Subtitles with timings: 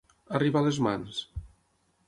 [0.37, 1.21] Arribar a les mans.